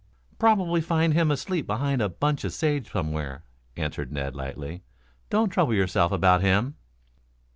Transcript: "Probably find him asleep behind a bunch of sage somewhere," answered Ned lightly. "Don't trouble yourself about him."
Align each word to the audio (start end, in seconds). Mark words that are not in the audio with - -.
"Probably 0.39 0.81
find 0.81 1.13
him 1.13 1.29
asleep 1.29 1.67
behind 1.67 2.01
a 2.01 2.09
bunch 2.09 2.43
of 2.43 2.53
sage 2.53 2.91
somewhere," 2.91 3.43
answered 3.77 4.11
Ned 4.11 4.35
lightly. 4.35 4.81
"Don't 5.29 5.49
trouble 5.49 5.75
yourself 5.75 6.11
about 6.11 6.41
him." 6.41 6.73